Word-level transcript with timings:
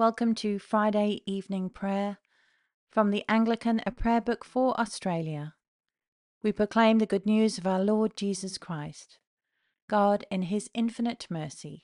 Welcome 0.00 0.34
to 0.36 0.58
Friday 0.58 1.20
evening 1.26 1.68
prayer 1.68 2.16
from 2.90 3.10
the 3.10 3.22
Anglican 3.28 3.82
A 3.84 3.90
Prayer 3.90 4.22
Book 4.22 4.46
for 4.46 4.72
Australia. 4.80 5.56
We 6.42 6.52
proclaim 6.52 7.00
the 7.00 7.04
good 7.04 7.26
news 7.26 7.58
of 7.58 7.66
our 7.66 7.84
Lord 7.84 8.16
Jesus 8.16 8.56
Christ. 8.56 9.18
God, 9.90 10.24
in 10.30 10.44
his 10.44 10.70
infinite 10.72 11.26
mercy, 11.28 11.82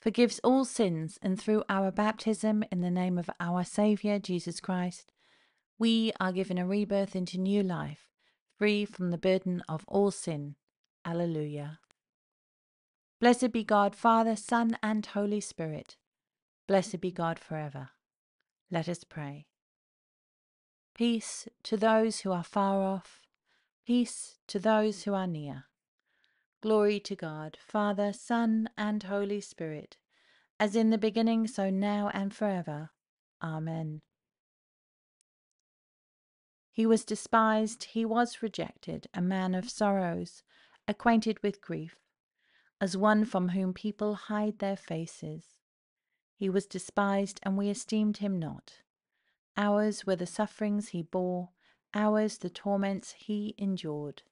forgives 0.00 0.40
all 0.42 0.64
sins, 0.64 1.16
and 1.22 1.40
through 1.40 1.62
our 1.68 1.92
baptism 1.92 2.64
in 2.72 2.80
the 2.80 2.90
name 2.90 3.18
of 3.18 3.30
our 3.38 3.62
Saviour 3.62 4.18
Jesus 4.18 4.58
Christ, 4.58 5.12
we 5.78 6.10
are 6.18 6.32
given 6.32 6.58
a 6.58 6.66
rebirth 6.66 7.14
into 7.14 7.38
new 7.38 7.62
life, 7.62 8.08
free 8.58 8.84
from 8.84 9.12
the 9.12 9.16
burden 9.16 9.62
of 9.68 9.84
all 9.86 10.10
sin. 10.10 10.56
Alleluia. 11.04 11.78
Blessed 13.20 13.52
be 13.52 13.62
God, 13.62 13.94
Father, 13.94 14.34
Son, 14.34 14.76
and 14.82 15.06
Holy 15.06 15.40
Spirit. 15.40 15.98
Blessed 16.66 17.00
be 17.00 17.10
God 17.10 17.38
forever. 17.38 17.90
Let 18.70 18.88
us 18.88 19.04
pray. 19.04 19.46
Peace 20.94 21.48
to 21.64 21.76
those 21.76 22.20
who 22.20 22.32
are 22.32 22.44
far 22.44 22.82
off, 22.82 23.20
peace 23.84 24.38
to 24.46 24.58
those 24.58 25.02
who 25.02 25.12
are 25.12 25.26
near. 25.26 25.64
Glory 26.62 26.98
to 27.00 27.14
God, 27.14 27.58
Father, 27.60 28.12
Son, 28.12 28.70
and 28.78 29.02
Holy 29.02 29.40
Spirit, 29.40 29.98
as 30.58 30.74
in 30.74 30.90
the 30.90 30.96
beginning, 30.98 31.46
so 31.46 31.68
now 31.68 32.10
and 32.14 32.32
forever. 32.32 32.90
Amen. 33.42 34.00
He 36.72 36.86
was 36.86 37.04
despised, 37.04 37.84
he 37.84 38.04
was 38.04 38.42
rejected, 38.42 39.06
a 39.12 39.20
man 39.20 39.54
of 39.54 39.68
sorrows, 39.68 40.42
acquainted 40.88 41.42
with 41.42 41.60
grief, 41.60 41.96
as 42.80 42.96
one 42.96 43.24
from 43.24 43.50
whom 43.50 43.74
people 43.74 44.14
hide 44.14 44.58
their 44.60 44.76
faces. 44.76 45.44
He 46.36 46.50
was 46.50 46.66
despised, 46.66 47.38
and 47.44 47.56
we 47.56 47.68
esteemed 47.68 48.16
him 48.16 48.38
not. 48.38 48.80
Ours 49.56 50.04
were 50.04 50.16
the 50.16 50.26
sufferings 50.26 50.88
he 50.88 51.02
bore, 51.02 51.50
ours 51.94 52.38
the 52.38 52.50
torments 52.50 53.12
he 53.12 53.54
endured. 53.56 54.22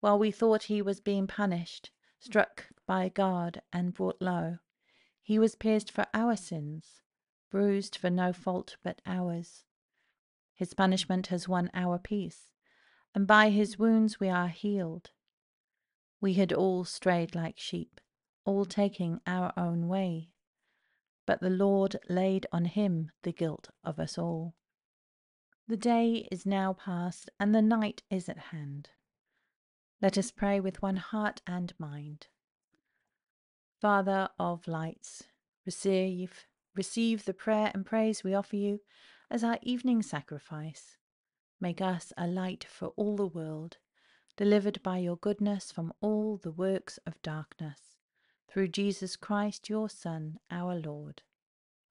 While 0.00 0.18
we 0.18 0.30
thought 0.30 0.64
he 0.64 0.82
was 0.82 1.00
being 1.00 1.26
punished, 1.26 1.90
struck 2.18 2.66
by 2.86 3.08
God, 3.08 3.62
and 3.72 3.94
brought 3.94 4.20
low, 4.20 4.58
he 5.22 5.38
was 5.38 5.54
pierced 5.54 5.90
for 5.90 6.06
our 6.12 6.36
sins, 6.36 7.00
bruised 7.50 7.96
for 7.96 8.10
no 8.10 8.34
fault 8.34 8.76
but 8.82 9.00
ours. 9.06 9.64
His 10.54 10.74
punishment 10.74 11.28
has 11.28 11.48
won 11.48 11.70
our 11.72 11.98
peace, 11.98 12.50
and 13.14 13.26
by 13.26 13.48
his 13.48 13.78
wounds 13.78 14.20
we 14.20 14.28
are 14.28 14.48
healed. 14.48 15.12
We 16.20 16.34
had 16.34 16.52
all 16.52 16.84
strayed 16.84 17.34
like 17.34 17.58
sheep, 17.58 18.02
all 18.44 18.66
taking 18.66 19.20
our 19.26 19.54
own 19.56 19.88
way 19.88 20.30
but 21.26 21.40
the 21.40 21.50
Lord 21.50 21.96
laid 22.08 22.46
on 22.52 22.64
him 22.64 23.10
the 23.22 23.32
guilt 23.32 23.68
of 23.82 23.98
us 23.98 24.16
all. 24.16 24.54
The 25.66 25.76
day 25.76 26.28
is 26.30 26.46
now 26.46 26.72
past, 26.72 27.28
and 27.40 27.52
the 27.52 27.60
night 27.60 28.04
is 28.08 28.28
at 28.28 28.38
hand. 28.38 28.90
Let 30.00 30.16
us 30.16 30.30
pray 30.30 30.60
with 30.60 30.80
one 30.80 30.96
heart 30.96 31.42
and 31.46 31.74
mind. 31.78 32.28
Father 33.80 34.28
of 34.38 34.68
lights, 34.68 35.24
receive, 35.64 36.46
receive 36.76 37.24
the 37.24 37.34
prayer 37.34 37.72
and 37.74 37.84
praise 37.84 38.22
we 38.22 38.32
offer 38.32 38.56
you 38.56 38.80
as 39.28 39.42
our 39.42 39.58
evening 39.62 40.02
sacrifice. 40.02 40.96
Make 41.60 41.80
us 41.80 42.12
a 42.16 42.28
light 42.28 42.64
for 42.64 42.88
all 42.96 43.16
the 43.16 43.26
world, 43.26 43.78
delivered 44.36 44.82
by 44.84 44.98
your 44.98 45.16
goodness 45.16 45.72
from 45.72 45.92
all 46.00 46.36
the 46.36 46.52
works 46.52 46.98
of 47.06 47.20
darkness 47.22 47.95
through 48.56 48.68
Jesus 48.68 49.16
Christ, 49.16 49.68
your 49.68 49.86
Son, 49.86 50.38
our 50.50 50.74
Lord. 50.74 51.20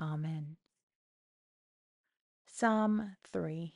Amen. 0.01 0.57
Psalm 2.47 3.17
3 3.31 3.75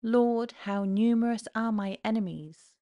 Lord, 0.00 0.54
how 0.62 0.84
numerous 0.84 1.48
are 1.56 1.72
my 1.72 1.98
enemies! 2.04 2.76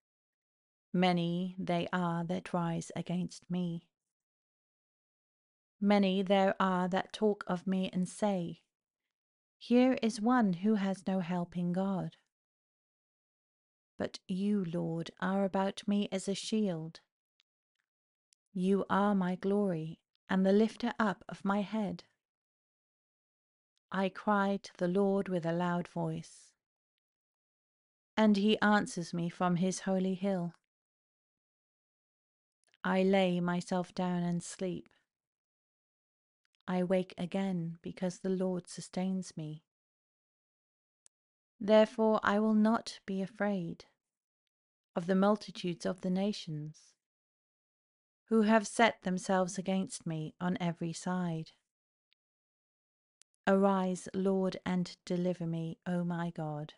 Many 0.92 1.56
they 1.58 1.88
are 1.94 2.24
that 2.24 2.52
rise 2.52 2.92
against 2.94 3.50
me. 3.50 3.86
Many 5.80 6.20
there 6.20 6.54
are 6.60 6.88
that 6.88 7.14
talk 7.14 7.42
of 7.46 7.66
me 7.66 7.88
and 7.90 8.06
say, 8.06 8.60
Here 9.56 9.96
is 10.02 10.20
one 10.20 10.52
who 10.52 10.74
has 10.74 11.06
no 11.06 11.20
help 11.20 11.56
in 11.56 11.72
God. 11.72 12.16
But 13.98 14.18
you, 14.28 14.64
Lord, 14.64 15.10
are 15.20 15.44
about 15.44 15.82
me 15.86 16.08
as 16.12 16.28
a 16.28 16.34
shield. 16.34 17.00
You 18.52 18.84
are 18.90 19.14
my 19.14 19.36
glory 19.36 20.00
and 20.28 20.44
the 20.44 20.52
lifter 20.52 20.92
up 20.98 21.24
of 21.28 21.44
my 21.44 21.62
head. 21.62 22.04
I 23.92 24.08
cry 24.08 24.58
to 24.62 24.72
the 24.76 24.88
Lord 24.88 25.28
with 25.28 25.46
a 25.46 25.52
loud 25.52 25.88
voice, 25.88 26.50
and 28.16 28.36
he 28.36 28.60
answers 28.60 29.14
me 29.14 29.28
from 29.28 29.56
his 29.56 29.80
holy 29.80 30.14
hill. 30.14 30.54
I 32.82 33.02
lay 33.02 33.40
myself 33.40 33.94
down 33.94 34.22
and 34.22 34.42
sleep. 34.42 34.88
I 36.68 36.82
wake 36.82 37.14
again 37.16 37.78
because 37.82 38.18
the 38.18 38.28
Lord 38.30 38.68
sustains 38.68 39.36
me. 39.36 39.62
Therefore 41.60 42.20
I 42.22 42.38
will 42.38 42.54
not 42.54 43.00
be 43.06 43.22
afraid 43.22 43.86
of 44.94 45.06
the 45.06 45.14
multitudes 45.14 45.84
of 45.84 46.00
the 46.00 46.10
nations, 46.10 46.94
who 48.28 48.42
have 48.42 48.66
set 48.66 49.02
themselves 49.02 49.58
against 49.58 50.06
me 50.06 50.34
on 50.40 50.56
every 50.60 50.92
side. 50.92 51.50
Arise, 53.46 54.08
Lord, 54.12 54.56
and 54.66 54.96
deliver 55.04 55.46
me, 55.46 55.78
O 55.86 56.02
my 56.02 56.30
God. 56.30 56.74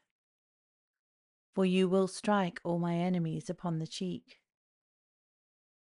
For 1.55 1.65
you 1.65 1.88
will 1.88 2.09
strike 2.09 2.61
all 2.62 2.78
my 2.78 2.97
enemies 2.97 3.49
upon 3.49 3.78
the 3.78 3.87
cheek. 3.87 4.41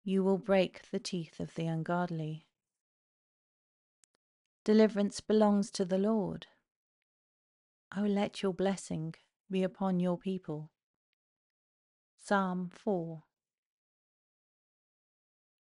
You 0.04 0.22
will 0.22 0.38
break 0.38 0.82
the 0.90 1.00
teeth 1.00 1.40
of 1.40 1.54
the 1.54 1.66
ungodly. 1.66 2.46
Deliverance 4.64 5.20
belongs 5.20 5.70
to 5.72 5.84
the 5.84 5.98
Lord. 5.98 6.46
O 7.96 8.02
let 8.02 8.42
your 8.42 8.52
blessing 8.52 9.14
be 9.50 9.62
upon 9.62 10.00
your 10.00 10.18
people. 10.18 10.70
Psalm 12.22 12.70
4 12.72 13.22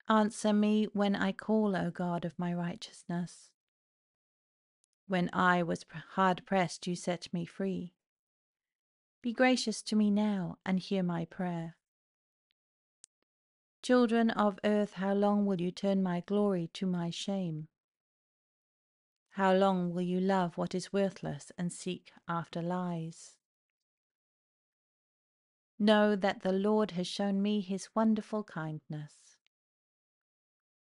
Answer 0.09 0.51
me 0.51 0.87
when 0.93 1.15
I 1.15 1.31
call, 1.31 1.75
O 1.75 1.91
God 1.91 2.25
of 2.25 2.39
my 2.39 2.53
righteousness. 2.53 3.51
When 5.07 5.29
I 5.31 5.61
was 5.61 5.85
hard 6.11 6.43
pressed, 6.45 6.87
you 6.87 6.95
set 6.95 7.31
me 7.31 7.45
free. 7.45 7.93
Be 9.21 9.31
gracious 9.31 9.81
to 9.83 9.95
me 9.95 10.09
now 10.09 10.57
and 10.65 10.79
hear 10.79 11.03
my 11.03 11.25
prayer. 11.25 11.75
Children 13.83 14.31
of 14.31 14.59
earth, 14.63 14.93
how 14.93 15.13
long 15.13 15.45
will 15.45 15.61
you 15.61 15.71
turn 15.71 16.01
my 16.01 16.21
glory 16.25 16.69
to 16.73 16.85
my 16.85 17.09
shame? 17.09 17.67
How 19.33 19.51
long 19.51 19.95
will 19.95 20.03
you 20.03 20.19
love 20.19 20.59
what 20.59 20.75
is 20.75 20.93
worthless 20.93 21.51
and 21.57 21.73
seek 21.73 22.11
after 22.27 22.61
lies? 22.61 23.35
Know 25.79 26.15
that 26.15 26.43
the 26.43 26.51
Lord 26.51 26.91
has 26.91 27.07
shown 27.07 27.41
me 27.41 27.59
his 27.59 27.89
wonderful 27.95 28.43
kindness. 28.43 29.37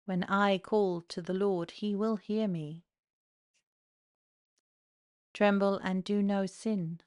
When 0.07 0.25
I 0.25 0.57
call 0.57 1.03
to 1.09 1.21
the 1.21 1.35
Lord, 1.35 1.73
he 1.73 1.95
will 1.95 2.17
hear 2.17 2.49
me. 2.49 2.87
Tremble 5.35 5.77
and 5.85 6.03
do 6.03 6.23
no 6.23 6.47
sin. 6.47 7.03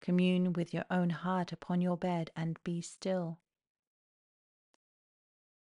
Commune 0.00 0.52
with 0.52 0.72
your 0.72 0.84
own 0.88 1.10
heart 1.10 1.50
upon 1.50 1.80
your 1.80 1.96
bed 1.96 2.30
and 2.36 2.62
be 2.62 2.80
still. 2.80 3.40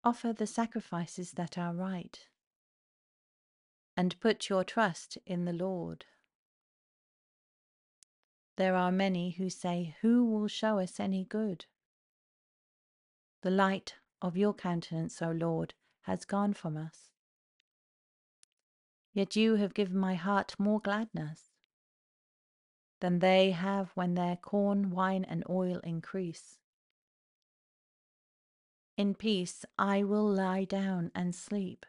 Offer 0.04 0.32
the 0.32 0.46
sacrifices 0.46 1.32
that 1.32 1.58
are 1.58 1.74
right 1.74 2.28
and 3.96 4.20
put 4.20 4.48
your 4.48 4.62
trust 4.62 5.16
in 5.26 5.44
the 5.44 5.52
Lord. 5.52 6.04
There 8.56 8.74
are 8.74 8.92
many 8.92 9.30
who 9.32 9.48
say, 9.50 9.96
Who 10.00 10.24
will 10.24 10.48
show 10.48 10.78
us 10.78 11.00
any 11.00 11.24
good? 11.24 11.66
The 13.42 13.50
light 13.50 13.94
of 14.20 14.36
your 14.36 14.54
countenance, 14.54 15.20
O 15.22 15.30
Lord, 15.30 15.74
has 16.02 16.24
gone 16.24 16.52
from 16.52 16.76
us. 16.76 17.08
Yet 19.12 19.36
you 19.36 19.56
have 19.56 19.74
given 19.74 19.98
my 19.98 20.14
heart 20.14 20.54
more 20.58 20.80
gladness 20.80 21.50
than 23.00 23.18
they 23.18 23.50
have 23.50 23.90
when 23.94 24.14
their 24.14 24.36
corn, 24.36 24.90
wine, 24.90 25.24
and 25.24 25.44
oil 25.48 25.80
increase. 25.84 26.58
In 28.96 29.14
peace 29.14 29.64
I 29.78 30.02
will 30.02 30.26
lie 30.26 30.64
down 30.64 31.12
and 31.14 31.34
sleep 31.34 31.84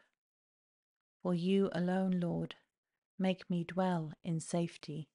for 1.22 1.34
you 1.34 1.68
alone, 1.72 2.20
Lord, 2.20 2.54
make 3.18 3.48
me 3.50 3.64
dwell 3.64 4.12
in 4.24 4.40
safety. 4.40 5.08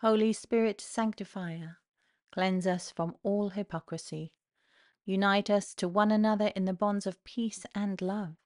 Holy 0.00 0.32
Spirit, 0.32 0.80
sanctifier, 0.80 1.78
cleanse 2.32 2.66
us 2.66 2.90
from 2.90 3.16
all 3.22 3.50
hypocrisy. 3.50 4.32
Unite 5.04 5.50
us 5.50 5.74
to 5.74 5.88
one 5.88 6.10
another 6.10 6.48
in 6.54 6.64
the 6.64 6.72
bonds 6.72 7.06
of 7.06 7.22
peace 7.24 7.66
and 7.74 8.00
love, 8.00 8.36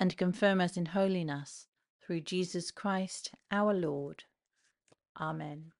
and 0.00 0.16
confirm 0.16 0.60
us 0.60 0.76
in 0.76 0.86
holiness 0.86 1.68
through 2.04 2.20
Jesus 2.20 2.70
Christ 2.70 3.32
our 3.50 3.72
Lord. 3.72 4.24
Amen. 5.20 5.72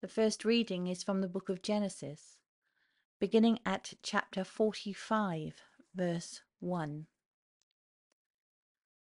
The 0.00 0.08
first 0.08 0.44
reading 0.44 0.86
is 0.86 1.02
from 1.02 1.20
the 1.20 1.28
book 1.28 1.48
of 1.48 1.62
Genesis, 1.62 2.36
beginning 3.18 3.58
at 3.66 3.94
chapter 4.02 4.44
45, 4.44 5.60
verse 5.94 6.40
1. 6.60 7.06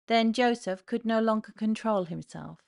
Then 0.07 0.31
Joseph 0.31 0.85
could 0.85 1.05
no 1.05 1.19
longer 1.19 1.51
control 1.51 2.05
himself 2.05 2.59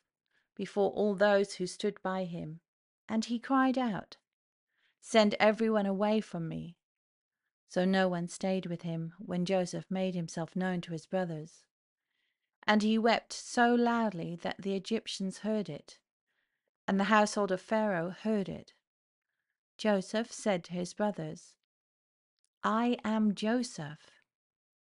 before 0.55 0.91
all 0.91 1.15
those 1.15 1.53
who 1.53 1.67
stood 1.67 2.01
by 2.01 2.25
him, 2.25 2.59
and 3.07 3.25
he 3.25 3.39
cried 3.39 3.77
out, 3.77 4.17
Send 4.99 5.35
everyone 5.39 5.85
away 5.85 6.19
from 6.19 6.49
me. 6.49 6.75
So 7.69 7.85
no 7.85 8.09
one 8.09 8.27
stayed 8.27 8.65
with 8.65 8.81
him 8.81 9.13
when 9.19 9.45
Joseph 9.45 9.89
made 9.89 10.15
himself 10.15 10.55
known 10.55 10.81
to 10.81 10.91
his 10.91 11.05
brothers. 11.05 11.63
And 12.67 12.83
he 12.83 12.97
wept 12.97 13.31
so 13.31 13.73
loudly 13.73 14.35
that 14.41 14.61
the 14.61 14.75
Egyptians 14.75 15.39
heard 15.39 15.69
it, 15.69 15.99
and 16.87 16.99
the 16.99 17.05
household 17.05 17.51
of 17.51 17.61
Pharaoh 17.61 18.09
heard 18.09 18.49
it. 18.49 18.73
Joseph 19.77 20.31
said 20.31 20.63
to 20.65 20.73
his 20.73 20.93
brothers, 20.93 21.55
I 22.63 22.97
am 23.05 23.33
Joseph. 23.33 24.18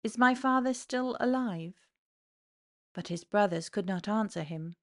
Is 0.05 0.19
my 0.19 0.35
father 0.35 0.75
still 0.75 1.17
alive? 1.19 1.75
But 2.93 3.09
his 3.09 3.25
brothers 3.25 3.69
could 3.69 3.87
not 3.87 4.07
answer 4.07 4.43
him, 4.43 4.77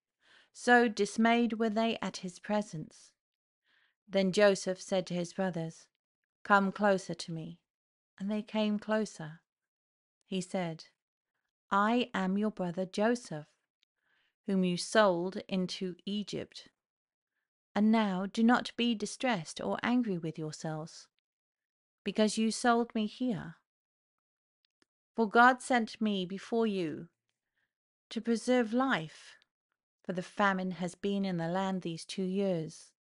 so 0.51 0.89
dismayed 0.89 1.59
were 1.59 1.69
they 1.69 1.97
at 2.01 2.18
his 2.18 2.39
presence. 2.39 3.12
Then 4.09 4.33
Joseph 4.33 4.81
said 4.81 5.07
to 5.07 5.13
his 5.13 5.31
brothers, 5.31 5.85
Come 6.44 6.71
closer 6.73 7.13
to 7.13 7.31
me 7.31 7.59
and 8.21 8.29
they 8.29 8.44
came 8.44 8.77
closer. 8.77 9.41
He 10.27 10.41
said, 10.41 10.85
I 11.71 12.12
am 12.13 12.38
your 12.38 12.51
brother 12.51 12.85
Joseph, 12.85 13.47
whom 14.45 14.63
you 14.63 14.77
sold 14.77 15.38
into 15.47 15.95
Egypt. 16.06 16.68
And 17.75 17.91
now 17.91 18.27
do 18.27 18.44
not 18.44 18.75
be 18.75 18.94
distressed 18.94 19.59
or 19.59 19.79
angry 19.81 20.19
with 20.19 20.38
yourselves, 20.38 21.07
because 22.03 22.38
you 22.38 22.51
sold 22.51 22.94
me 22.94 23.07
here. 23.07 23.56
For 25.16 25.28
God 25.28 25.62
sent 25.62 26.02
me 26.02 26.25
before 26.25 26.68
you 26.68 27.08
to 28.10 28.22
preserve 28.22 28.74
life, 28.74 29.36
for 30.04 30.13
the 30.13 30.22
famine 30.24 30.72
has 30.72 30.96
been 30.96 31.25
in 31.25 31.38
the 31.38 31.48
land 31.48 31.81
these 31.81 32.06
two 32.06 32.24
years 32.24 32.92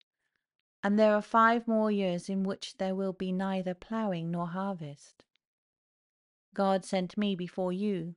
and 0.82 0.98
there 0.98 1.14
are 1.14 1.22
five 1.22 1.68
more 1.68 1.90
years 1.90 2.28
in 2.28 2.42
which 2.42 2.78
there 2.78 2.94
will 2.94 3.12
be 3.12 3.32
neither 3.32 3.74
ploughing 3.74 4.30
nor 4.30 4.48
harvest. 4.48 5.24
God 6.54 6.84
sent 6.84 7.18
me 7.18 7.36
before 7.36 7.72
you 7.72 8.14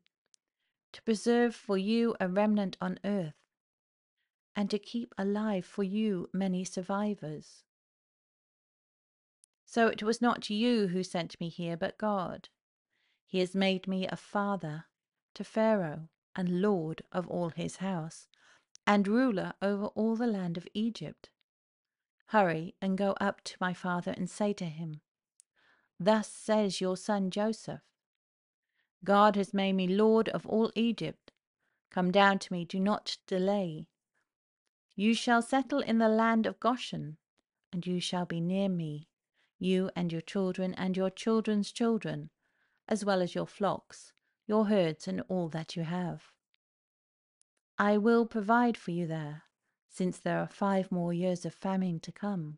to 0.94 1.02
preserve 1.02 1.56
for 1.56 1.78
you 1.78 2.16
a 2.20 2.28
remnant 2.28 2.78
on 2.80 3.00
earth, 3.04 3.34
and 4.56 4.70
to 4.70 4.78
keep 4.78 5.14
alive 5.18 5.66
for 5.66 5.84
you 5.84 6.30
many 6.32 6.64
survivors. 6.64 7.64
So 9.66 9.88
it 9.88 10.04
was 10.04 10.22
not 10.22 10.52
you 10.52 10.88
who 10.88 11.04
sent 11.04 11.40
me 11.42 11.50
here, 11.50 11.76
but 11.76 11.98
God. 11.98 12.50
He 13.34 13.40
has 13.40 13.56
made 13.56 13.88
me 13.88 14.06
a 14.06 14.16
father 14.16 14.86
to 15.34 15.44
Pharaoh, 15.44 16.08
and 16.36 16.62
lord 16.62 17.02
of 17.12 17.28
all 17.28 17.50
his 17.50 17.78
house, 17.78 18.28
and 18.86 19.08
ruler 19.08 19.54
over 19.60 19.88
all 19.88 20.16
the 20.16 20.28
land 20.28 20.56
of 20.56 20.68
Egypt. 20.76 21.32
Hurry 22.28 22.76
and 22.80 22.96
go 22.96 23.14
up 23.20 23.44
to 23.46 23.58
my 23.60 23.74
father 23.74 24.14
and 24.16 24.30
say 24.30 24.54
to 24.54 24.66
him, 24.66 25.02
Thus 26.00 26.28
says 26.28 26.80
your 26.80 26.96
son 26.96 27.32
Joseph 27.32 27.82
God 29.04 29.36
has 29.36 29.52
made 29.52 29.74
me 29.74 29.88
Lord 29.88 30.30
of 30.30 30.46
all 30.46 30.72
Egypt. 30.76 31.32
Come 31.90 32.12
down 32.12 32.38
to 32.38 32.54
me, 32.54 32.66
do 32.66 32.80
not 32.80 33.18
delay. 33.26 33.88
You 34.96 35.16
shall 35.16 35.42
settle 35.42 35.80
in 35.80 35.98
the 35.98 36.08
land 36.08 36.46
of 36.46 36.60
Goshen, 36.60 37.18
and 37.72 37.88
you 37.88 38.00
shall 38.00 38.28
be 38.28 38.40
near 38.40 38.70
me, 38.70 39.08
you 39.58 39.90
and 39.96 40.12
your 40.12 40.22
children 40.22 40.76
and 40.76 40.96
your 40.96 41.10
children's 41.10 41.72
children, 41.72 42.30
as 42.88 43.06
well 43.06 43.22
as 43.22 43.36
your 43.36 43.48
flocks, 43.48 44.14
your 44.48 44.68
herds, 44.68 45.08
and 45.08 45.22
all 45.28 45.50
that 45.50 45.76
you 45.76 45.84
have. 45.84 46.32
I 47.78 47.98
will 47.98 48.26
provide 48.26 48.78
for 48.78 48.92
you 48.92 49.08
there 49.08 49.44
since 49.90 50.18
there 50.18 50.40
are 50.40 50.48
five 50.48 50.92
more 50.92 51.14
years 51.14 51.46
of 51.46 51.54
famine 51.54 52.00
to 52.00 52.12
come, 52.12 52.58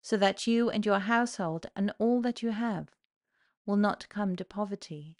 so 0.00 0.16
that 0.16 0.46
you 0.46 0.70
and 0.70 0.84
your 0.84 1.00
household 1.00 1.66
and 1.76 1.92
all 1.98 2.20
that 2.22 2.42
you 2.42 2.50
have 2.50 2.88
will 3.66 3.76
not 3.76 4.08
come 4.08 4.34
to 4.36 4.44
poverty. 4.44 5.18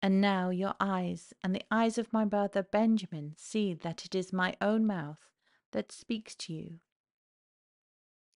And 0.00 0.20
now 0.20 0.50
your 0.50 0.74
eyes 0.78 1.32
and 1.42 1.54
the 1.54 1.64
eyes 1.70 1.98
of 1.98 2.12
my 2.12 2.24
brother 2.24 2.62
Benjamin 2.62 3.34
see 3.36 3.74
that 3.74 4.04
it 4.04 4.14
is 4.14 4.32
my 4.32 4.54
own 4.60 4.86
mouth 4.86 5.30
that 5.72 5.90
speaks 5.90 6.34
to 6.36 6.52
you. 6.52 6.78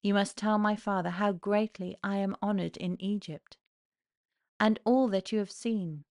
You 0.03 0.15
must 0.15 0.37
tell 0.37 0.59
my 0.59 0.77
father 0.77 1.11
how 1.11 1.33
greatly 1.33 1.97
I 2.03 2.17
am 2.17 2.37
honored 2.41 2.77
in 2.77 3.01
Egypt, 3.03 3.59
and 4.61 4.79
all 4.85 5.09
that 5.09 5.33
you 5.33 5.39
have 5.39 5.51
seen. 5.51 6.05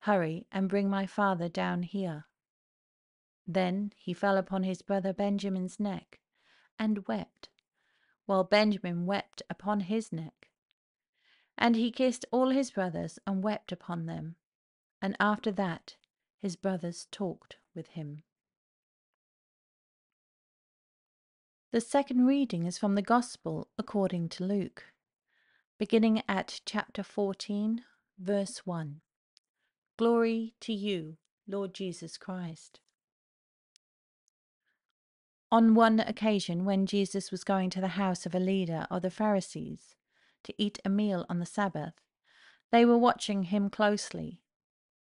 Hurry 0.00 0.46
and 0.50 0.68
bring 0.68 0.90
my 0.90 1.06
father 1.06 1.48
down 1.48 1.82
here. 1.82 2.26
Then 3.46 3.92
he 3.96 4.12
fell 4.12 4.36
upon 4.36 4.62
his 4.62 4.82
brother 4.82 5.12
Benjamin's 5.12 5.78
neck 5.78 6.20
and 6.78 7.06
wept, 7.06 7.48
while 8.26 8.44
Benjamin 8.44 9.06
wept 9.06 9.42
upon 9.50 9.80
his 9.80 10.12
neck. 10.12 10.48
And 11.58 11.76
he 11.76 11.90
kissed 11.90 12.24
all 12.32 12.50
his 12.50 12.70
brothers 12.70 13.18
and 13.26 13.44
wept 13.44 13.72
upon 13.72 14.06
them. 14.06 14.36
And 15.00 15.16
after 15.20 15.52
that 15.52 15.96
his 16.40 16.56
brothers 16.56 17.06
talked 17.10 17.56
with 17.74 17.88
him. 17.88 18.22
The 21.72 21.80
second 21.80 22.26
reading 22.26 22.66
is 22.66 22.78
from 22.78 22.96
the 22.96 23.02
Gospel 23.02 23.68
according 23.78 24.28
to 24.30 24.44
Luke, 24.44 24.91
beginning 25.82 26.22
at 26.28 26.60
chapter 26.64 27.02
14, 27.02 27.82
verse 28.16 28.58
1. 28.64 29.00
Glory 29.98 30.54
to 30.60 30.72
you, 30.72 31.16
Lord 31.48 31.74
Jesus 31.74 32.16
Christ. 32.16 32.78
On 35.50 35.74
one 35.74 35.98
occasion, 35.98 36.64
when 36.64 36.86
Jesus 36.86 37.32
was 37.32 37.42
going 37.42 37.68
to 37.70 37.80
the 37.80 37.98
house 37.98 38.24
of 38.24 38.32
a 38.32 38.38
leader 38.38 38.86
of 38.92 39.02
the 39.02 39.10
Pharisees 39.10 39.96
to 40.44 40.54
eat 40.56 40.78
a 40.84 40.88
meal 40.88 41.26
on 41.28 41.40
the 41.40 41.44
Sabbath, 41.44 41.94
they 42.70 42.84
were 42.84 42.96
watching 42.96 43.42
him 43.42 43.68
closely. 43.68 44.40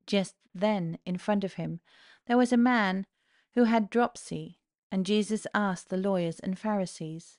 Just 0.06 0.36
then, 0.54 0.98
in 1.06 1.18
front 1.18 1.46
of 1.46 1.54
him, 1.54 1.80
there 2.26 2.38
was 2.38 2.52
a 2.52 2.58
man 2.58 3.06
who 3.54 3.64
had 3.64 3.90
dropsy, 3.90 4.60
and 4.92 5.06
Jesus 5.06 5.48
asked 5.54 5.88
the 5.88 5.96
lawyers 5.96 6.42
and 6.42 6.60
Pharisees, 6.60 7.38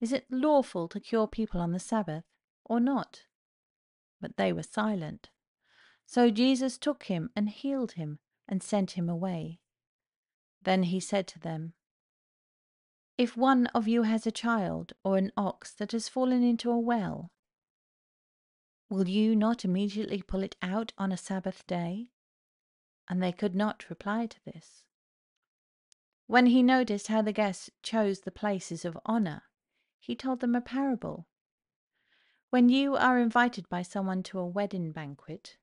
Is 0.00 0.12
it 0.12 0.26
lawful 0.30 0.88
to 0.88 1.00
cure 1.00 1.26
people 1.26 1.60
on 1.60 1.72
the 1.72 1.78
Sabbath, 1.78 2.24
or 2.64 2.80
not? 2.80 3.24
But 4.20 4.36
they 4.36 4.52
were 4.52 4.62
silent. 4.62 5.30
So 6.06 6.30
Jesus 6.30 6.78
took 6.78 7.04
him 7.04 7.30
and 7.36 7.48
healed 7.48 7.92
him 7.92 8.18
and 8.48 8.62
sent 8.62 8.92
him 8.92 9.08
away. 9.08 9.60
Then 10.62 10.84
he 10.84 11.00
said 11.00 11.26
to 11.28 11.38
them, 11.38 11.74
if 13.20 13.36
one 13.36 13.66
of 13.74 13.86
you 13.86 14.04
has 14.04 14.26
a 14.26 14.32
child 14.32 14.94
or 15.04 15.18
an 15.18 15.30
ox 15.36 15.72
that 15.74 15.92
has 15.92 16.08
fallen 16.08 16.42
into 16.42 16.70
a 16.70 16.78
well, 16.78 17.30
will 18.88 19.06
you 19.06 19.36
not 19.36 19.62
immediately 19.62 20.22
pull 20.22 20.42
it 20.42 20.56
out 20.62 20.94
on 20.96 21.12
a 21.12 21.18
Sabbath 21.18 21.66
day? 21.66 22.08
And 23.10 23.22
they 23.22 23.32
could 23.32 23.54
not 23.54 23.90
reply 23.90 24.24
to 24.24 24.38
this. 24.46 24.84
When 26.26 26.46
he 26.46 26.62
noticed 26.62 27.08
how 27.08 27.20
the 27.20 27.32
guests 27.32 27.68
chose 27.82 28.20
the 28.20 28.30
places 28.30 28.86
of 28.86 28.96
honor, 29.04 29.42
he 30.00 30.16
told 30.16 30.40
them 30.40 30.56
a 30.56 30.60
parable. 30.60 31.28
When 32.48 32.68
you 32.68 32.96
are 32.96 33.20
invited 33.20 33.68
by 33.68 33.82
someone 33.82 34.24
to 34.24 34.40
a 34.40 34.46
wedding 34.46 34.90
banquet, 34.90 35.56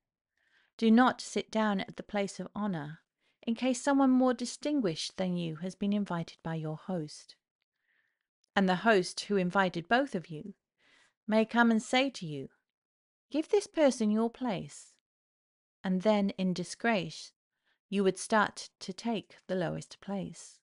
do 0.78 0.90
not 0.90 1.20
sit 1.20 1.52
down 1.52 1.82
at 1.82 1.98
the 1.98 2.04
place 2.04 2.40
of 2.40 2.48
honor, 2.56 3.00
in 3.42 3.56
case 3.56 3.82
someone 3.82 4.12
more 4.12 4.34
distinguished 4.34 5.18
than 5.18 5.36
you 5.36 5.58
has 5.58 5.76
been 5.76 5.92
invited 5.92 6.38
by 6.44 6.56
your 6.56 6.78
host 6.78 7.36
and 8.58 8.68
the 8.68 8.78
host 8.78 9.20
who 9.20 9.38
invited 9.38 9.88
both 9.88 10.16
of 10.16 10.32
you 10.32 10.56
may 11.28 11.46
come 11.46 11.70
and 11.70 11.80
say 11.80 12.10
to 12.10 12.26
you, 12.26 12.50
Give 13.30 13.48
this 13.48 13.68
person 13.68 14.10
your 14.10 14.32
place. 14.32 14.96
And 15.84 16.02
then, 16.02 16.32
in 16.40 16.56
disgrace, 16.56 17.34
you 17.88 18.04
would 18.04 18.18
start 18.18 18.72
to 18.80 18.92
take 18.92 19.36
the 19.46 19.54
lowest 19.54 20.02
place. 20.02 20.58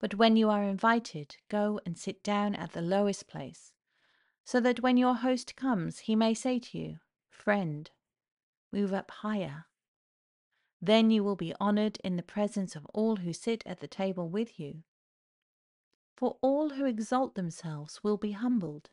But 0.00 0.14
when 0.14 0.36
you 0.36 0.48
are 0.48 0.64
invited, 0.64 1.36
go 1.48 1.78
and 1.84 1.96
sit 1.96 2.22
down 2.22 2.54
at 2.54 2.72
the 2.72 2.80
lowest 2.80 3.28
place, 3.28 3.72
so 4.44 4.58
that 4.60 4.80
when 4.80 4.96
your 4.96 5.14
host 5.14 5.54
comes, 5.56 6.00
he 6.00 6.16
may 6.16 6.32
say 6.32 6.58
to 6.58 6.78
you, 6.78 6.98
Friend, 7.28 7.90
move 8.72 8.92
up 8.94 9.10
higher. 9.10 9.66
Then 10.80 11.10
you 11.10 11.22
will 11.22 11.36
be 11.36 11.54
honored 11.60 11.98
in 12.02 12.16
the 12.16 12.22
presence 12.22 12.74
of 12.74 12.86
all 12.94 13.16
who 13.16 13.34
sit 13.34 13.62
at 13.66 13.80
the 13.80 13.88
table 13.88 14.28
with 14.30 14.58
you. 14.58 14.82
For 16.16 16.38
all 16.40 16.70
who 16.70 16.86
exalt 16.86 17.34
themselves 17.34 18.02
will 18.02 18.16
be 18.16 18.32
humbled, 18.32 18.88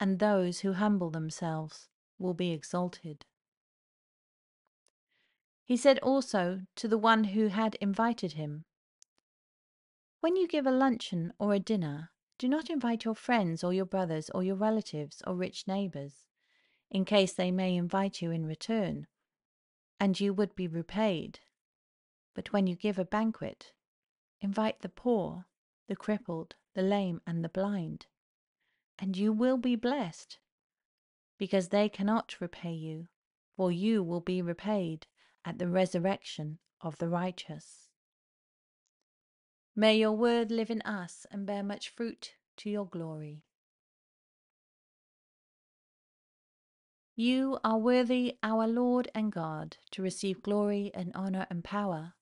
and 0.00 0.18
those 0.18 0.60
who 0.60 0.72
humble 0.72 1.10
themselves 1.10 1.88
will 2.18 2.34
be 2.34 2.50
exalted. 2.50 3.26
He 5.64 5.76
said 5.76 5.98
also 6.00 6.62
to 6.76 6.88
the 6.88 6.98
one 6.98 7.24
who 7.24 7.48
had 7.48 7.76
invited 7.76 8.32
him, 8.32 8.64
When 10.20 10.34
you 10.34 10.48
give 10.48 10.66
a 10.66 10.72
luncheon 10.72 11.32
or 11.38 11.54
a 11.54 11.60
dinner, 11.60 12.10
do 12.38 12.48
not 12.48 12.70
invite 12.70 13.04
your 13.04 13.14
friends 13.14 13.62
or 13.62 13.72
your 13.72 13.84
brothers 13.84 14.30
or 14.30 14.42
your 14.42 14.56
relatives 14.56 15.22
or 15.26 15.36
rich 15.36 15.68
neighbors, 15.68 16.26
in 16.90 17.04
case 17.04 17.32
they 17.32 17.52
may 17.52 17.76
invite 17.76 18.20
you 18.20 18.32
in 18.32 18.44
return, 18.44 19.06
and 20.00 20.18
you 20.18 20.34
would 20.34 20.56
be 20.56 20.66
repaid. 20.66 21.40
But 22.34 22.52
when 22.52 22.66
you 22.66 22.74
give 22.74 22.98
a 22.98 23.04
banquet, 23.04 23.72
invite 24.40 24.80
the 24.80 24.88
poor, 24.88 25.46
the 25.86 25.96
crippled, 25.96 26.56
the 26.74 26.82
lame, 26.82 27.20
and 27.24 27.44
the 27.44 27.48
blind, 27.48 28.06
and 28.98 29.16
you 29.16 29.32
will 29.32 29.56
be 29.56 29.76
blessed, 29.76 30.38
because 31.38 31.68
they 31.68 31.88
cannot 31.88 32.40
repay 32.40 32.72
you, 32.72 33.06
for 33.56 33.70
you 33.70 34.02
will 34.02 34.20
be 34.20 34.42
repaid 34.42 35.06
at 35.44 35.58
the 35.58 35.68
resurrection 35.68 36.58
of 36.80 36.98
the 36.98 37.08
righteous. 37.08 37.87
May 39.80 39.98
your 39.98 40.10
word 40.10 40.50
live 40.50 40.70
in 40.70 40.82
us 40.82 41.24
and 41.30 41.46
bear 41.46 41.62
much 41.62 41.90
fruit 41.90 42.34
to 42.56 42.68
your 42.68 42.84
glory. 42.84 43.44
You 47.14 47.60
are 47.62 47.78
worthy, 47.78 48.38
our 48.42 48.66
Lord 48.66 49.08
and 49.14 49.30
God, 49.30 49.76
to 49.92 50.02
receive 50.02 50.42
glory 50.42 50.90
and 50.94 51.14
honour 51.14 51.46
and 51.48 51.62
power. 51.62 52.14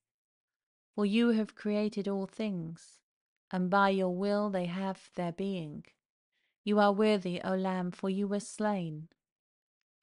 For 0.95 1.07
you 1.07 1.31
have 1.31 1.55
created 1.55 2.07
all 2.07 2.27
things, 2.27 3.01
and 3.51 3.71
by 3.71 3.89
your 3.89 4.15
will 4.15 4.51
they 4.51 4.67
have 4.67 5.09
their 5.15 5.33
being. 5.33 5.87
You 6.63 6.79
are 6.79 6.93
worthy, 6.93 7.41
O 7.43 7.55
Lamb, 7.55 7.91
for 7.91 8.11
you 8.11 8.29
were 8.29 8.41
slain, 8.41 9.09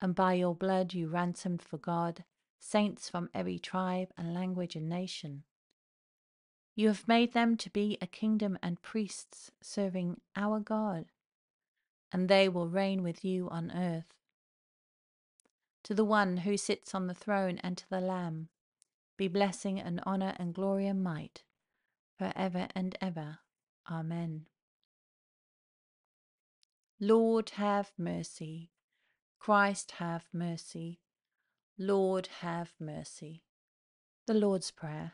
and 0.01 0.15
by 0.15 0.33
your 0.33 0.55
blood 0.55 0.95
you 0.95 1.07
ransomed 1.07 1.61
for 1.61 1.77
God 1.77 2.23
saints 2.59 3.09
from 3.09 3.29
every 3.31 3.59
tribe 3.59 4.09
and 4.17 4.33
language 4.33 4.75
and 4.75 4.89
nation. 4.89 5.43
You 6.75 6.87
have 6.87 7.07
made 7.07 7.33
them 7.33 7.55
to 7.57 7.69
be 7.69 7.97
a 8.01 8.07
kingdom 8.07 8.57
and 8.63 8.81
priests 8.81 9.51
serving 9.61 10.21
our 10.35 10.59
God, 10.59 11.05
and 12.11 12.27
they 12.27 12.49
will 12.49 12.67
reign 12.67 13.03
with 13.03 13.23
you 13.23 13.49
on 13.49 13.71
earth. 13.71 14.15
To 15.83 15.93
the 15.93 16.05
one 16.05 16.37
who 16.37 16.57
sits 16.57 16.95
on 16.95 17.07
the 17.07 17.13
throne 17.13 17.59
and 17.61 17.77
to 17.77 17.89
the 17.89 18.01
Lamb 18.01 18.49
be 19.17 19.27
blessing 19.27 19.79
and 19.79 20.01
honour 20.01 20.35
and 20.39 20.53
glory 20.53 20.87
and 20.87 21.03
might 21.03 21.43
for 22.17 22.31
ever 22.35 22.67
and 22.75 22.97
ever. 23.01 23.39
Amen. 23.89 24.45
Lord, 26.99 27.51
have 27.51 27.91
mercy. 27.97 28.71
Christ, 29.39 29.91
have 29.97 30.25
mercy. 30.33 31.01
Lord, 31.77 32.29
have 32.39 32.73
mercy. 32.79 33.43
The 34.25 34.33
Lord's 34.33 34.71
Prayer. 34.71 35.13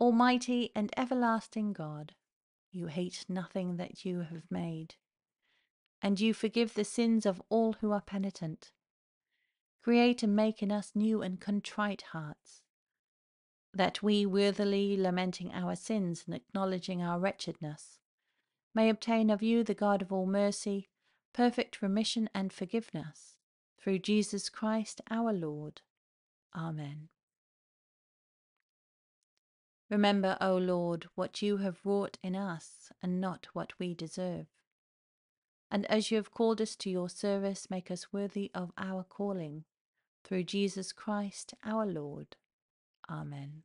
Almighty 0.00 0.70
and 0.76 0.92
everlasting 0.96 1.72
God, 1.72 2.14
you 2.70 2.86
hate 2.86 3.24
nothing 3.28 3.78
that 3.78 4.04
you 4.04 4.20
have 4.20 4.48
made, 4.50 4.94
and 6.00 6.20
you 6.20 6.32
forgive 6.32 6.74
the 6.74 6.84
sins 6.84 7.26
of 7.26 7.42
all 7.48 7.74
who 7.80 7.90
are 7.90 8.00
penitent. 8.00 8.70
Create 9.82 10.22
and 10.22 10.36
make 10.36 10.62
in 10.62 10.70
us 10.70 10.92
new 10.94 11.20
and 11.20 11.40
contrite 11.40 12.02
hearts, 12.12 12.62
that 13.74 14.02
we, 14.02 14.24
worthily 14.24 14.96
lamenting 14.96 15.52
our 15.52 15.74
sins 15.74 16.24
and 16.26 16.34
acknowledging 16.34 17.02
our 17.02 17.18
wretchedness, 17.18 17.98
may 18.74 18.88
obtain 18.88 19.30
of 19.30 19.42
you, 19.42 19.64
the 19.64 19.74
God 19.74 20.00
of 20.00 20.12
all 20.12 20.26
mercy, 20.26 20.88
perfect 21.34 21.82
remission 21.82 22.30
and 22.32 22.52
forgiveness, 22.52 23.36
through 23.80 23.98
Jesus 23.98 24.48
Christ 24.48 25.00
our 25.10 25.32
Lord. 25.32 25.82
Amen. 26.54 27.08
Remember, 29.90 30.36
O 30.40 30.56
Lord, 30.56 31.06
what 31.14 31.40
you 31.40 31.58
have 31.58 31.78
wrought 31.84 32.18
in 32.22 32.36
us, 32.36 32.90
and 33.02 33.20
not 33.20 33.48
what 33.52 33.72
we 33.78 33.94
deserve. 33.94 34.46
And 35.70 35.86
as 35.86 36.10
you 36.10 36.16
have 36.16 36.30
called 36.30 36.60
us 36.60 36.76
to 36.76 36.90
your 36.90 37.08
service, 37.08 37.70
make 37.70 37.90
us 37.90 38.12
worthy 38.12 38.50
of 38.54 38.72
our 38.76 39.04
calling. 39.04 39.64
Through 40.24 40.44
Jesus 40.44 40.92
Christ 40.92 41.54
our 41.64 41.86
Lord. 41.86 42.36
Amen. 43.08 43.62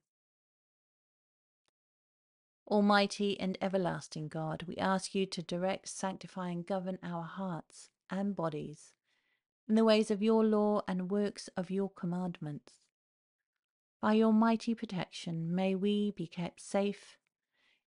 Almighty 2.67 3.37
and 3.39 3.57
everlasting 3.61 4.29
God, 4.29 4.63
we 4.67 4.77
ask 4.77 5.13
you 5.13 5.25
to 5.25 5.41
direct, 5.41 5.89
sanctify, 5.89 6.49
and 6.49 6.65
govern 6.65 6.99
our 7.03 7.23
hearts 7.23 7.89
and 8.09 8.33
bodies 8.35 8.93
in 9.67 9.75
the 9.75 9.83
ways 9.83 10.09
of 10.09 10.21
your 10.21 10.45
law 10.45 10.81
and 10.87 11.11
works 11.11 11.49
of 11.57 11.69
your 11.69 11.89
commandments. 11.89 12.82
By 14.03 14.15
your 14.15 14.33
mighty 14.33 14.75
protection, 14.75 15.55
may 15.55 15.75
we 15.75 16.11
be 16.11 16.27
kept 16.27 16.59
safe 16.59 17.17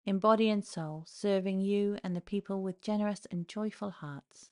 in 0.07 0.19
body 0.19 0.49
and 0.49 0.65
soul, 0.65 1.05
serving 1.07 1.61
you 1.61 1.99
and 2.03 2.17
the 2.17 2.23
people 2.23 2.63
with 2.63 2.81
generous 2.81 3.27
and 3.31 3.47
joyful 3.47 3.91
hearts, 3.91 4.49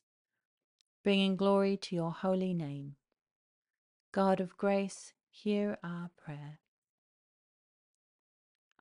bringing 1.03 1.37
glory 1.37 1.79
to 1.79 1.97
your 1.97 2.13
holy 2.13 2.53
name. 2.53 2.97
God 4.13 4.41
of 4.41 4.59
grace, 4.59 5.15
hear 5.31 5.79
our 5.83 6.11
prayer. 6.23 6.59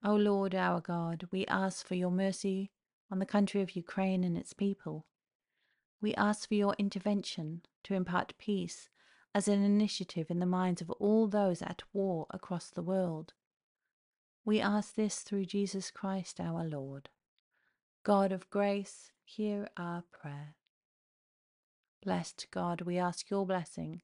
O 0.03 0.13
Lord 0.15 0.53
our 0.53 0.81
God, 0.81 1.29
we 1.31 1.45
ask 1.45 1.87
for 1.87 1.95
your 1.95 2.11
mercy 2.11 2.69
on 3.09 3.19
the 3.19 3.25
country 3.25 3.61
of 3.61 3.77
Ukraine 3.77 4.25
and 4.25 4.37
its 4.37 4.51
people. 4.51 5.05
We 6.01 6.13
ask 6.15 6.49
for 6.49 6.55
your 6.55 6.75
intervention 6.77 7.61
to 7.85 7.93
impart 7.93 8.33
peace 8.37 8.89
as 9.33 9.47
an 9.47 9.63
initiative 9.63 10.29
in 10.29 10.39
the 10.39 10.45
minds 10.45 10.81
of 10.81 10.89
all 10.91 11.27
those 11.27 11.61
at 11.61 11.83
war 11.91 12.27
across 12.29 12.69
the 12.69 12.83
world. 12.83 13.33
We 14.45 14.59
ask 14.59 14.95
this 14.95 15.19
through 15.19 15.45
Jesus 15.45 15.89
Christ 15.89 16.39
our 16.39 16.63
Lord. 16.63 17.09
God 18.03 18.31
of 18.31 18.49
grace, 18.49 19.11
hear 19.23 19.69
our 19.77 20.03
prayer. 20.11 20.55
Blessed 22.03 22.47
God, 22.51 22.81
we 22.81 22.97
ask 22.97 23.29
your 23.29 23.45
blessing 23.45 24.01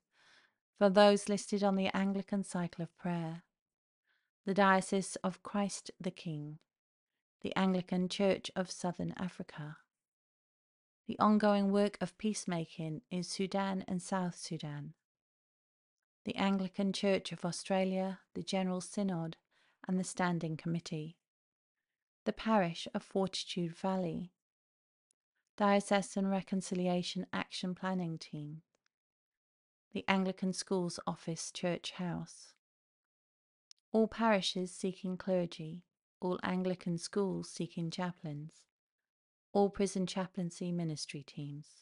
for 0.78 0.90
those 0.90 1.28
listed 1.28 1.64
on 1.64 1.76
the 1.76 1.90
Anglican 1.94 2.44
cycle 2.44 2.84
of 2.84 2.98
prayer 2.98 3.44
the 4.46 4.54
Diocese 4.56 5.16
of 5.18 5.44
Christ 5.44 5.92
the 6.02 6.10
King, 6.10 6.58
the 7.42 7.56
Anglican 7.56 8.10
Church 8.10 8.50
of 8.56 8.72
Southern 8.72 9.14
Africa, 9.16 9.78
the 11.08 11.20
ongoing 11.20 11.72
work 11.72 11.98
of 12.02 12.18
peacemaking 12.18 13.02
in 13.12 13.22
Sudan 13.22 13.86
and 13.88 14.02
South 14.02 14.36
Sudan, 14.36 14.94
the 16.30 16.36
Anglican 16.36 16.94
Church 16.94 17.32
of 17.32 17.44
Australia, 17.44 18.20
the 18.36 18.44
General 18.44 18.82
Synod, 18.82 19.36
and 19.88 20.00
the 20.00 20.04
Standing 20.04 20.56
Committee, 20.56 21.18
the 22.24 22.32
Parish 22.32 22.88
of 22.94 23.02
Fortitude 23.02 23.76
Valley, 23.76 24.32
Diocesan 25.58 26.28
Reconciliation 26.28 27.26
Action 27.34 27.74
Planning 27.74 28.20
Team, 28.20 28.62
the 29.92 30.06
Anglican 30.08 30.54
Schools 30.54 31.00
Office 31.08 31.52
Church 31.52 31.94
House, 31.94 32.54
all 33.92 34.08
parishes 34.08 34.72
seeking 34.72 35.18
clergy, 35.18 35.82
all 36.22 36.38
Anglican 36.44 37.00
schools 37.00 37.50
seeking 37.50 37.90
chaplains, 37.90 38.52
all 39.52 39.72
prison 39.72 40.06
chaplaincy 40.06 40.72
ministry 40.72 41.24
teams, 41.24 41.82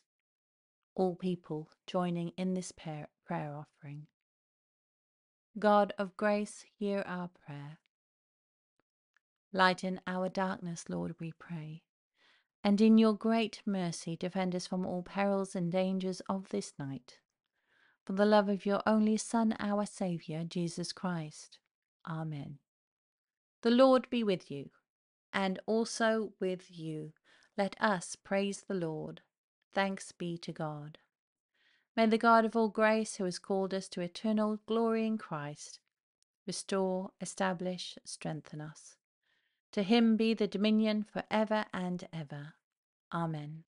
all 0.95 1.17
people 1.17 1.69
joining 1.85 2.29
in 2.37 2.53
this 2.53 2.71
prayer, 2.71 3.09
offering. 3.29 4.07
God 5.59 5.93
of 5.97 6.15
grace, 6.17 6.65
hear 6.77 7.03
our 7.07 7.29
prayer. 7.29 7.79
Lighten 9.51 9.99
our 10.05 10.29
darkness, 10.29 10.85
Lord, 10.87 11.15
we 11.19 11.33
pray, 11.39 11.83
and 12.63 12.79
in 12.79 12.97
your 12.97 13.13
great 13.13 13.61
mercy 13.65 14.15
defend 14.15 14.55
us 14.55 14.67
from 14.67 14.85
all 14.85 15.01
perils 15.01 15.55
and 15.55 15.71
dangers 15.71 16.21
of 16.29 16.49
this 16.49 16.73
night. 16.77 17.19
For 18.05 18.13
the 18.13 18.25
love 18.25 18.49
of 18.49 18.65
your 18.65 18.81
only 18.85 19.17
Son, 19.17 19.55
our 19.59 19.85
Saviour, 19.85 20.43
Jesus 20.43 20.91
Christ. 20.91 21.57
Amen. 22.07 22.59
The 23.63 23.71
Lord 23.71 24.09
be 24.09 24.23
with 24.23 24.51
you, 24.51 24.69
and 25.33 25.59
also 25.65 26.33
with 26.39 26.65
you. 26.69 27.13
Let 27.57 27.75
us 27.81 28.15
praise 28.15 28.63
the 28.67 28.75
Lord. 28.75 29.21
Thanks 29.73 30.11
be 30.11 30.37
to 30.37 30.51
God. 30.51 30.99
May 31.97 32.05
the 32.05 32.19
God 32.19 32.45
of 32.45 32.55
all 32.55 32.69
grace, 32.69 33.15
who 33.15 33.23
has 33.23 33.39
called 33.39 33.73
us 33.73 33.87
to 33.89 34.01
eternal 34.01 34.59
glory 34.67 35.07
in 35.07 35.17
Christ, 35.17 35.79
restore, 36.45 37.09
establish, 37.19 37.97
strengthen 38.05 38.61
us. 38.61 38.97
To 39.71 39.81
him 39.81 40.15
be 40.15 40.35
the 40.35 40.47
dominion 40.47 41.03
for 41.11 41.23
ever 41.31 41.65
and 41.73 42.07
ever. 42.13 42.53
Amen. 43.11 43.63